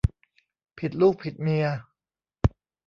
[0.77, 1.65] ผิดลูกผิดเมีย